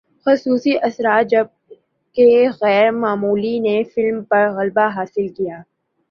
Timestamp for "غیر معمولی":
2.61-3.59